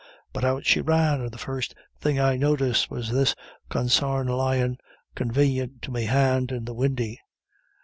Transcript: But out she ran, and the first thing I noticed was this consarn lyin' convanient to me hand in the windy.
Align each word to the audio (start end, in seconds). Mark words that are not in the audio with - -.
But 0.33 0.43
out 0.43 0.65
she 0.65 0.81
ran, 0.81 1.21
and 1.21 1.31
the 1.31 1.37
first 1.37 1.75
thing 1.99 2.19
I 2.19 2.35
noticed 2.35 2.89
was 2.89 3.11
this 3.11 3.35
consarn 3.69 4.29
lyin' 4.29 4.79
convanient 5.13 5.83
to 5.83 5.91
me 5.91 6.05
hand 6.05 6.51
in 6.51 6.65
the 6.65 6.73
windy. 6.73 7.21